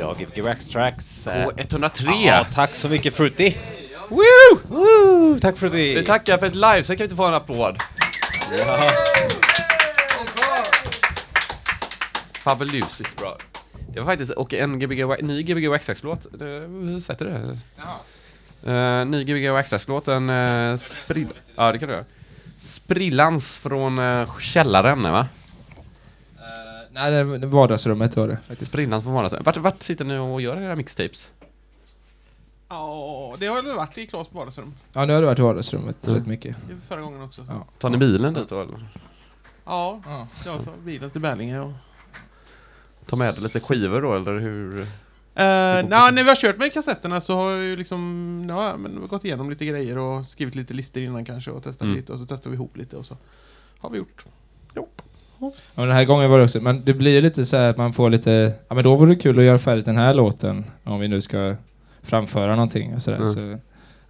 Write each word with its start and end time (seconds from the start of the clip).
Ja, 0.00 0.14
Gbg 0.18 0.42
Wax 0.42 0.68
Tracks. 0.68 1.26
Eh, 1.26 1.46
K103! 1.46 2.26
Ja, 2.26 2.44
tack 2.44 2.74
så 2.74 2.88
mycket 2.88 3.14
Fruity! 3.14 3.54
Woo! 4.08 4.60
Woo! 4.68 5.38
Tack 5.40 5.58
Fruity! 5.58 5.94
Vi 5.94 6.04
tackar 6.04 6.38
för 6.38 6.46
ett 6.46 6.54
live, 6.54 6.84
sen 6.84 6.96
kan 6.96 7.02
vi 7.02 7.04
inte 7.04 7.16
få 7.16 7.26
en 7.26 7.34
applåd. 7.34 7.78
Fabulusiskt 12.32 13.16
bra. 13.16 13.36
Det 13.92 14.00
var 14.00 14.06
faktiskt, 14.06 14.30
och 14.30 14.54
en 14.54 14.78
Gbg, 14.78 15.22
ny 15.22 15.42
Gbg 15.42 15.68
Waxtrax-låt. 15.68 16.26
Hur 16.40 17.00
sätter 17.00 17.24
du 17.24 17.30
det? 17.30 18.72
Uh, 18.72 19.06
ny 19.06 19.24
Gbg 19.24 19.50
Waxtrax-låt, 19.50 20.08
en 20.08 20.30
uh, 20.30 20.76
sprill... 20.76 21.26
Ja, 21.56 21.72
det 21.72 21.78
kan 21.78 21.88
du 21.88 21.94
göra. 21.94 22.04
Sprillans 22.58 23.58
från 23.58 23.98
uh, 23.98 24.38
källaren, 24.38 25.02
va? 25.02 25.26
Nej, 26.92 27.10
det 27.10 27.24
var 27.24 27.38
vardagsrummet 27.46 28.16
var 28.16 28.28
det 28.28 28.38
faktiskt. 28.48 28.70
Sprillans 28.70 29.04
från 29.04 29.12
vardagsrummet. 29.14 29.46
Vart, 29.46 29.56
vart 29.56 29.82
sitter 29.82 30.04
ni 30.04 30.18
och 30.18 30.40
gör 30.40 30.56
era 30.60 30.76
mixtapes? 30.76 31.30
Ja, 32.68 33.34
det 33.38 33.46
har 33.46 33.62
väl 33.62 33.76
varit 33.76 33.98
i 33.98 34.06
Klas 34.06 34.28
vardagsrum. 34.32 34.74
Ja, 34.92 35.04
nu 35.04 35.12
har 35.12 35.20
det 35.20 35.26
varit 35.26 35.38
i 35.38 35.42
vardagsrummet 35.42 36.04
Mm. 36.08 36.18
rätt 36.18 36.26
mycket. 36.26 36.56
Det 36.68 36.74
var 36.74 36.80
förra 36.80 37.00
gången 37.00 37.22
också. 37.22 37.46
Ja. 37.48 37.66
Tar 37.78 37.90
ni 37.90 37.96
bilen 37.96 38.34
dit 38.34 38.48
då, 38.48 38.60
eller? 38.60 38.86
Ja, 39.64 40.00
Ja. 40.06 40.28
jag 40.44 40.64
tar 40.64 40.72
bilen 40.84 41.10
till 41.10 41.20
Berlinge 41.20 41.60
och... 41.60 41.72
Tar 43.06 43.16
med 43.16 43.34
dig 43.34 43.42
lite 43.42 43.60
skivor 43.60 44.02
då, 44.02 44.14
eller 44.14 44.38
hur? 44.38 44.80
Uh, 44.80 44.84
får 45.36 45.88
när 46.12 46.22
vi 46.22 46.28
har 46.28 46.36
kört 46.36 46.58
med 46.58 46.72
kassetterna 46.72 47.20
så 47.20 47.36
har 47.36 47.50
jag 47.50 47.62
ju 47.62 47.76
liksom, 47.76 48.46
ja, 48.48 48.76
men 48.76 48.94
vi 48.94 49.00
har 49.00 49.06
gått 49.08 49.24
igenom 49.24 49.50
lite 49.50 49.66
grejer 49.66 49.98
och 49.98 50.26
skrivit 50.26 50.54
lite 50.54 50.74
listor 50.74 51.02
innan 51.02 51.24
kanske 51.24 51.50
och 51.50 51.62
testat 51.62 51.82
Mm. 51.84 51.96
lite 51.96 52.12
och 52.12 52.18
så 52.18 52.26
testar 52.26 52.50
vi 52.50 52.54
ihop 52.54 52.76
lite 52.76 52.96
och 52.96 53.06
så 53.06 53.16
har 53.78 53.90
vi 53.90 53.98
gjort. 53.98 54.24
Ja, 55.74 55.82
den 55.82 55.90
här 55.90 56.04
gången 56.04 56.30
var 56.30 56.38
det 56.38 56.44
också, 56.44 56.60
men 56.60 56.84
det 56.84 56.92
blir 56.94 57.10
ju 57.12 57.20
lite 57.20 57.46
så 57.46 57.56
här 57.56 57.70
att 57.70 57.76
man 57.76 57.92
får 57.92 58.10
lite, 58.10 58.52
ja 58.68 58.74
men 58.74 58.84
då 58.84 58.96
vore 58.96 59.14
det 59.14 59.20
kul 59.20 59.38
att 59.38 59.44
göra 59.44 59.58
färdigt 59.58 59.84
den 59.84 59.96
här 59.96 60.14
låten 60.14 60.64
om 60.84 61.00
vi 61.00 61.08
nu 61.08 61.20
ska 61.20 61.54
framföra 62.02 62.54
någonting 62.54 62.94
och 62.94 63.02
sådär. 63.02 63.16
Mm. 63.18 63.28
Så 63.32 63.58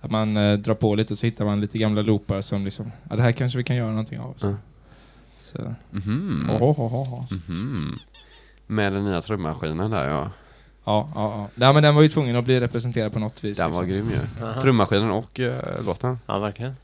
att 0.01 0.11
man 0.11 0.37
eh, 0.37 0.59
drar 0.59 0.75
på 0.75 0.95
lite 0.95 1.17
så 1.17 1.27
hittar 1.27 1.45
man 1.45 1.61
lite 1.61 1.79
gamla 1.79 2.03
loopar 2.03 2.41
som 2.41 2.65
liksom, 2.65 2.93
ja 3.11 3.17
det 3.17 3.23
här 3.23 3.33
kanske 3.33 3.59
vi 3.59 3.65
kan 3.65 3.77
göra 3.77 3.91
någonting 3.91 4.21
av. 4.21 4.35
Så. 4.37 4.47
Mm. 4.47 4.59
Så, 5.39 5.59
Mhm. 5.91 6.51
oh, 6.51 6.63
oh, 6.63 6.81
oh, 6.95 7.15
oh. 7.15 7.25
Mhm. 7.33 7.99
Med 8.67 8.93
den 8.93 9.05
nya 9.05 9.21
trummaskinen 9.21 9.91
där, 9.91 10.09
ja. 10.09 10.31
Ja, 10.85 11.09
ja, 11.15 11.23
ja. 11.37 11.49
Nej 11.55 11.75
men 11.75 11.83
den 11.83 11.95
var 11.95 12.03
ju 12.03 12.09
tvungen 12.09 12.37
att 12.37 12.45
bli 12.45 12.61
representerad 12.61 13.13
på 13.13 13.19
något 13.19 13.45
vis. 13.45 13.57
Den 13.57 13.73
var 13.73 13.83
liksom. 13.83 14.11
grym 14.11 14.11
ju. 14.11 14.45
Aha. 14.47 14.61
Trummaskinen 14.61 15.11
och 15.11 15.39
uh, 15.39 15.53
låten. 15.87 16.19
Ja, 16.27 16.39
verkligen. 16.39 16.77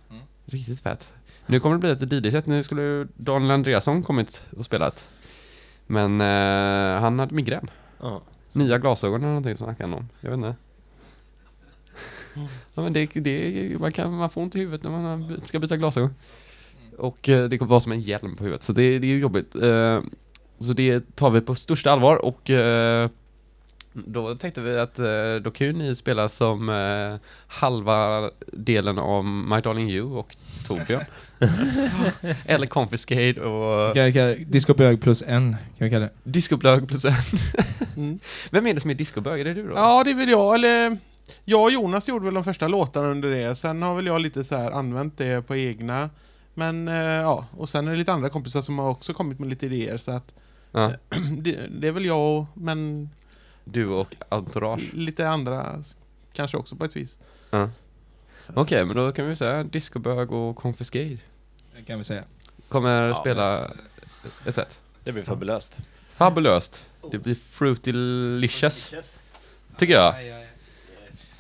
Riktigt 0.47 0.81
fett. 0.81 1.13
Nu 1.47 1.61
kommer 1.61 1.77
det 1.77 1.97
bli 1.97 2.19
ett 2.19 2.25
DJ-set. 2.25 2.47
Nu 2.47 2.63
skulle 2.63 3.07
Daniel 3.17 3.51
Andreasson 3.51 4.03
kommit 4.03 4.47
och 4.57 4.65
spelat. 4.65 5.09
Men 5.87 6.21
eh, 6.21 7.01
han 7.01 7.19
hade 7.19 7.35
migrän. 7.35 7.71
Ja. 8.01 8.23
Nya 8.55 8.79
glasögon 8.79 9.21
eller 9.21 9.29
någonting 9.29 9.57
som 9.57 9.67
snackade 9.67 9.91
han 9.91 9.99
om. 9.99 10.09
Jag 10.21 10.31
vet 10.31 10.37
inte. 10.37 10.55
Ja, 12.75 12.83
men 12.83 12.93
det, 12.93 13.07
det, 13.15 13.81
man, 13.81 13.93
kan, 13.93 14.17
man 14.17 14.31
får 14.31 14.43
ont 14.43 14.57
i 14.57 14.59
huvudet 14.59 14.83
när 14.83 14.91
man 14.91 15.41
ska 15.45 15.59
byta 15.59 15.77
glasögon. 15.77 16.15
Och 16.99 17.29
eh, 17.29 17.49
det 17.49 17.59
kommer 17.59 17.71
vara 17.71 17.81
som 17.81 17.93
en 17.93 18.01
hjälm 18.01 18.37
på 18.37 18.45
huvudet. 18.45 18.63
Så 18.63 18.73
det, 18.73 18.99
det 18.99 19.07
är 19.07 19.09
ju 19.09 19.19
jobbigt. 19.19 19.55
Eh, 19.55 20.03
så 20.59 20.73
det 20.73 21.17
tar 21.17 21.31
vi 21.31 21.41
på 21.41 21.55
största 21.55 21.91
allvar 21.91 22.17
och 22.17 22.51
eh, 22.51 23.11
då 24.07 24.35
tänkte 24.35 24.61
vi 24.61 24.79
att 24.79 24.99
eh, 24.99 25.35
då 25.43 25.51
kan 25.51 25.67
ju 25.67 25.73
ni 25.73 25.95
spela 25.95 26.29
som 26.29 26.69
eh, 26.69 27.29
halva 27.47 28.31
delen 28.53 28.99
av 28.99 29.25
My 29.25 29.61
Darling 29.61 29.91
You 29.91 30.17
och 30.17 30.37
Torbjörn. 30.67 31.05
Eller 32.45 32.67
Confiscate 32.67 33.41
och 33.41 33.95
Kan 33.95 34.03
jag 34.03 34.15
kalla 34.15 34.27
det 34.27 34.45
Discobög 34.45 35.01
plus 35.01 35.23
en, 35.23 35.53
kan 35.53 35.85
vi 35.85 35.91
kalla 35.91 36.05
det. 36.05 36.13
Discoblög 36.25 36.89
plus 36.89 37.05
en. 37.05 37.15
Mm. 37.97 38.19
Vem 38.51 38.67
är 38.67 38.75
det 38.75 38.81
som 38.81 38.91
är 38.91 38.95
discobög? 38.95 39.41
Är 39.41 39.45
det 39.45 39.55
du 39.55 39.69
då? 39.69 39.75
Ja, 39.75 40.05
det 40.05 40.11
är 40.11 40.15
väl 40.15 40.29
jag, 40.29 40.55
eller 40.55 40.97
jag 41.45 41.63
och 41.63 41.71
Jonas 41.71 42.09
gjorde 42.09 42.25
väl 42.25 42.35
de 42.35 42.45
första 42.45 42.69
låtarna 42.69 43.09
under 43.09 43.31
det. 43.31 43.55
Sen 43.55 43.83
har 43.83 43.95
väl 43.95 44.07
jag 44.07 44.21
lite 44.21 44.45
så 44.45 44.57
här 44.57 44.71
använt 44.71 45.19
det 45.19 45.47
på 45.47 45.57
egna. 45.57 46.11
Men 46.55 46.89
eh, 46.89 46.95
ja, 46.95 47.47
och 47.57 47.69
sen 47.69 47.87
är 47.87 47.93
det 47.93 47.99
lite 47.99 48.13
andra 48.13 48.29
kompisar 48.29 48.61
som 48.61 48.79
har 48.79 48.91
också 48.91 49.15
kommit 49.15 49.39
med 49.39 49.49
lite 49.49 49.67
idéer 49.67 49.97
så 49.97 50.13
att 50.13 50.35
Ja. 50.77 50.93
det, 51.39 51.67
det 51.81 51.89
är 51.89 51.93
väl 51.93 52.05
jag 52.05 52.39
och, 52.39 52.45
men 52.55 53.11
Du 53.69 53.87
och 53.87 54.17
Entourage. 54.29 54.95
lite 54.95 55.29
andra 55.29 55.83
kanske 56.33 56.57
också 56.57 56.77
på 56.77 56.85
ett 56.85 56.97
vis. 56.97 57.19
Okej, 58.55 58.85
men 58.85 58.97
då 58.97 59.13
kan 59.13 59.27
vi 59.29 59.37
säga 59.37 59.65
discobög 59.65 60.33
och 60.33 60.57
Confiscate. 60.57 61.19
Det 61.77 61.83
kan 61.87 61.99
vi 61.99 62.05
säga. 62.05 62.23
Kommer 62.69 63.09
Ja, 63.09 63.15
spela 63.15 63.71
ett 64.47 64.55
set. 64.55 64.81
Det 65.05 65.13
blir 65.13 65.23
fabulöst. 65.23 65.79
Fabulöst. 66.11 66.89
Det 67.11 67.19
blir 67.19 67.35
fruitylicious, 67.35 68.95
tycker 69.77 69.95
jag. 69.95 70.15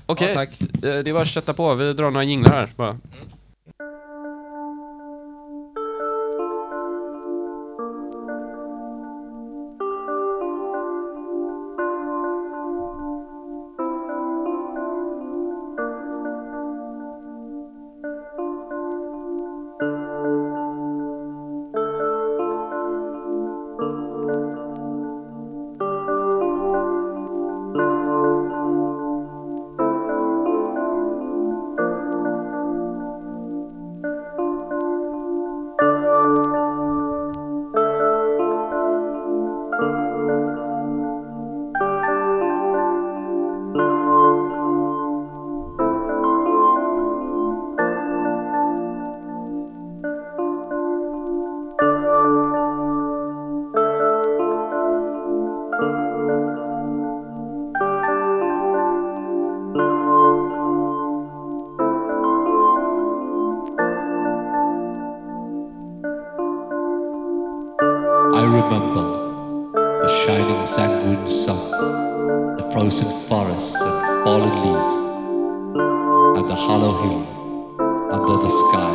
Okej, 0.07 0.29
Ja, 0.29 0.35
tack. 0.35 0.61
eh, 0.61 0.67
det 0.81 0.89
är 1.11 1.13
bara 1.13 1.23
att 1.23 1.29
kötta 1.29 1.53
på. 1.55 1.75
Vi 1.75 1.93
drar 1.93 2.11
några 2.11 2.25
jinglar 2.25 2.53
här 2.53 2.73
bara. 2.77 2.99
Forests 73.37 73.75
and 73.75 74.25
fallen 74.25 74.55
leaves, 74.65 74.97
and 76.39 76.49
the 76.49 76.55
hollow 76.55 76.95
hill 77.03 77.23
under 78.11 78.37
the 78.43 78.53
sky. 78.61 78.86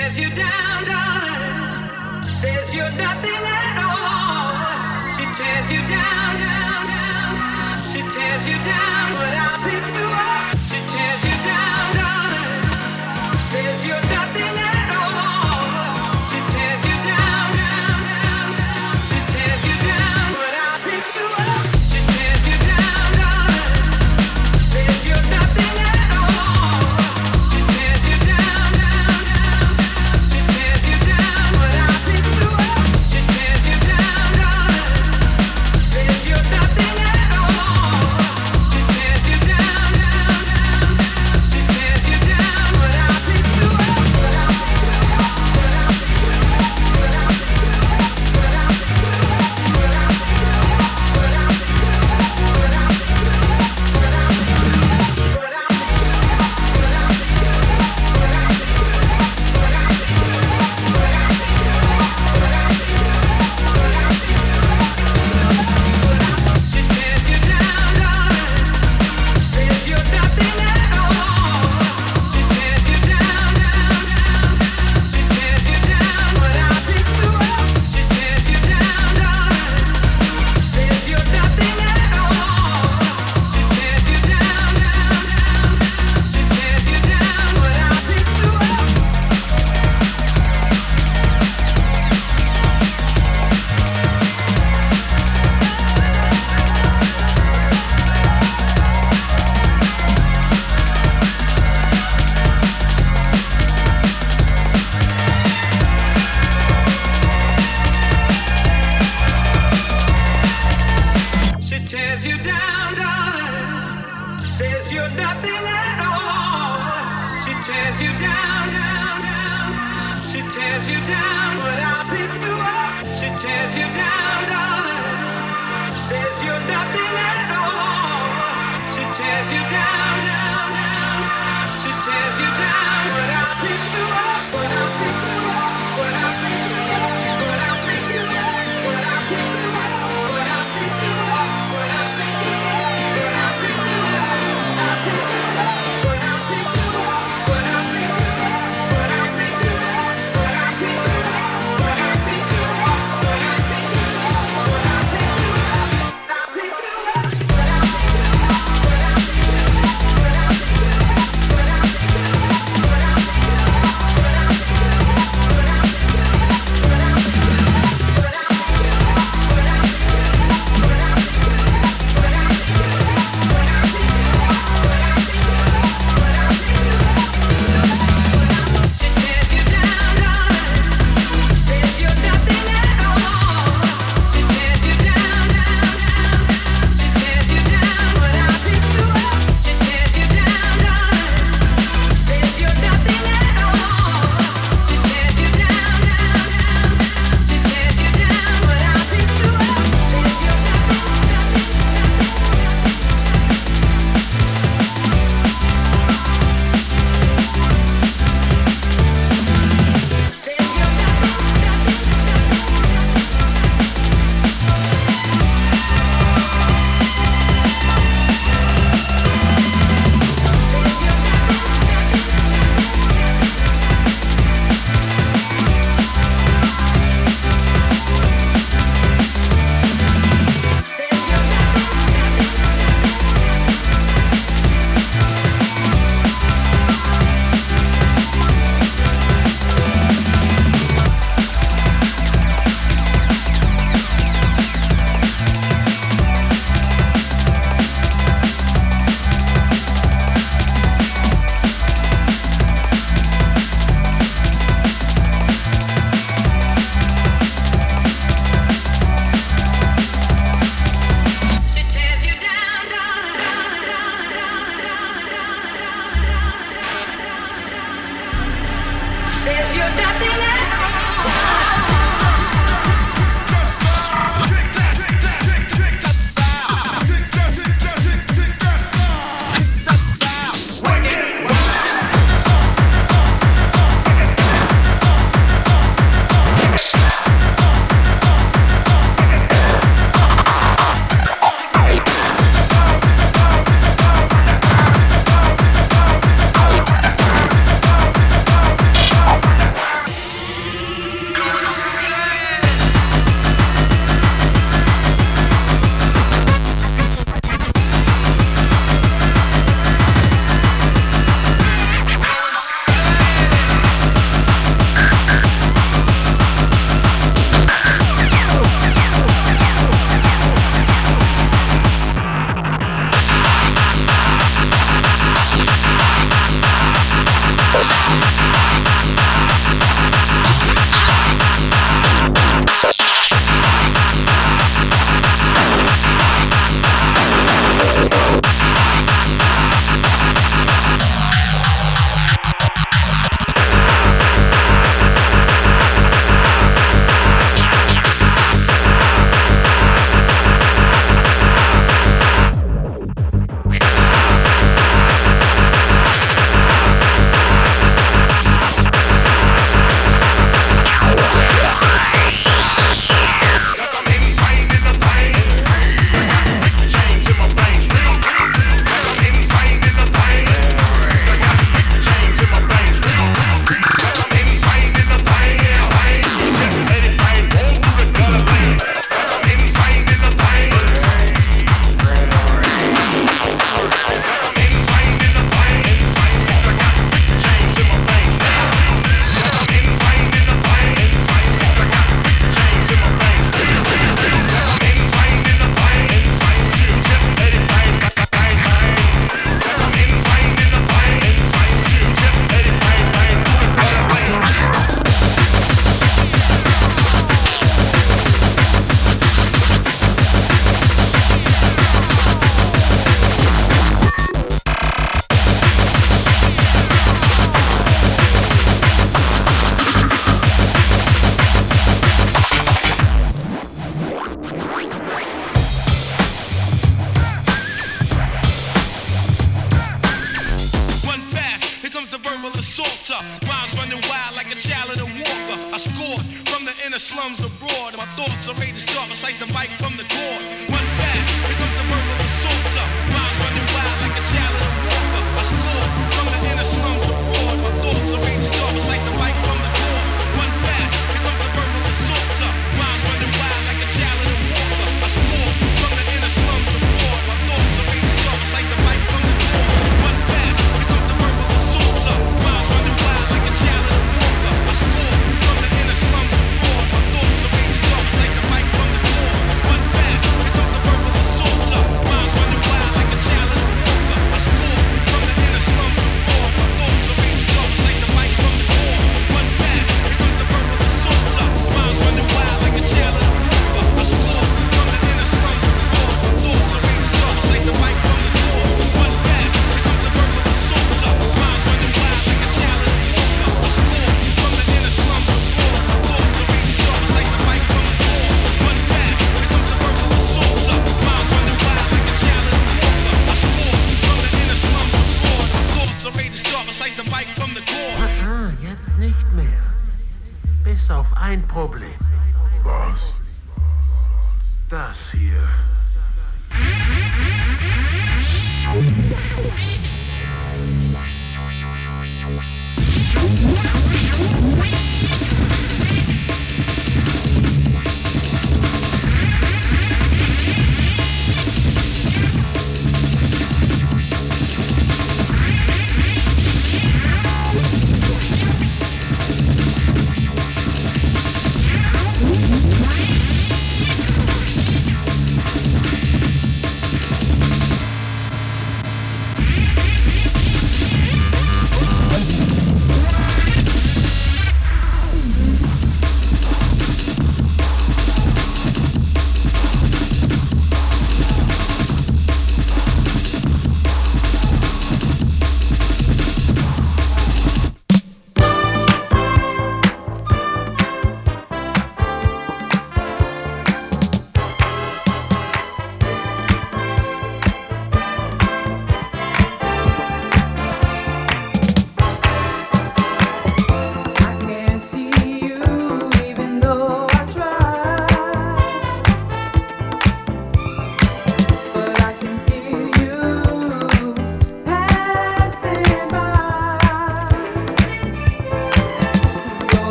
Says 0.00 0.18
you 0.18 0.30
down, 0.34 0.84
darling. 0.86 2.22
Says 2.22 2.74
you're 2.74 2.90
nothing 2.92 3.44
at 3.60 3.76
all. 3.84 5.12
She 5.14 5.24
tears 5.36 5.70
you 5.70 5.82
down, 5.94 6.32
down, 6.40 6.86
down. 6.88 7.86
She 7.86 8.00
tears 8.00 8.48
you 8.48 8.56
down, 8.64 9.12
but 9.12 9.32
I'll 9.44 9.58
pick 9.62 9.94
you 9.94 10.06
up. 10.06 10.39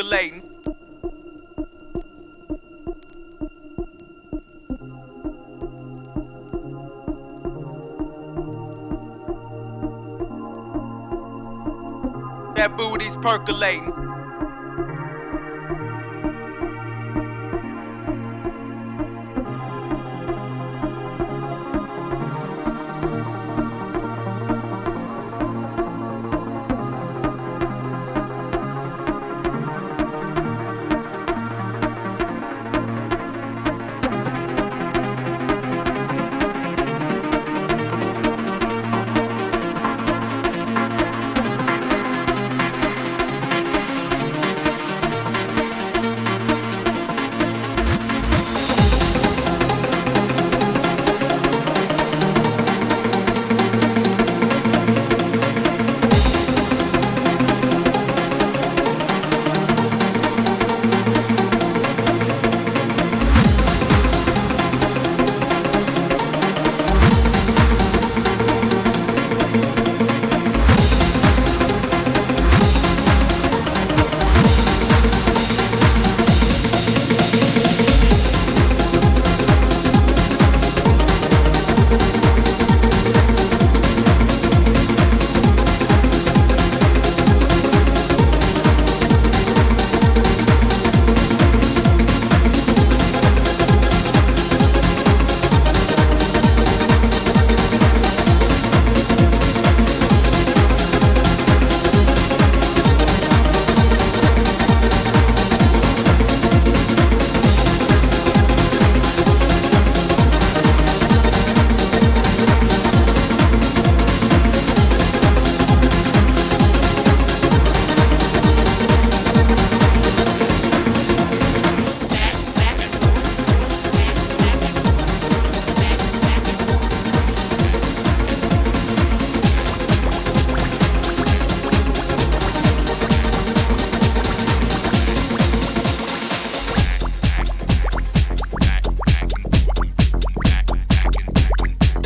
escalating. 0.00 0.39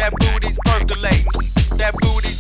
That 0.05 0.13
booty's 0.19 0.59
percolating. 0.67 1.25
That 1.79 1.95
booty's 2.03 2.34